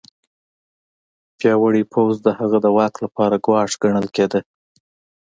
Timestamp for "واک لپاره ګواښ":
2.77-3.71